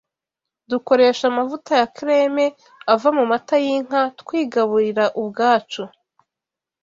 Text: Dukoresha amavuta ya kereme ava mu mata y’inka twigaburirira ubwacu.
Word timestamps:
Dukoresha 0.69 1.23
amavuta 1.31 1.71
ya 1.81 1.87
kereme 1.95 2.45
ava 2.93 3.09
mu 3.17 3.23
mata 3.31 3.55
y’inka 3.65 4.01
twigaburirira 4.19 5.05
ubwacu. 5.21 5.83